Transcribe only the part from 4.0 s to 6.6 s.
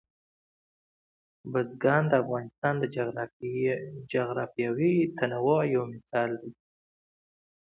جغرافیوي تنوع یو مثال دی.